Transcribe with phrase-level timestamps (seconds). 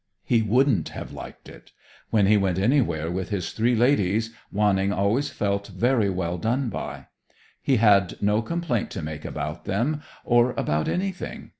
[0.23, 1.73] He wouldn't have liked it.
[2.09, 7.05] When he went anywhere with his three ladies, Wanning always felt very well done by.
[7.61, 11.49] He had no complaint to make about them, or about anything.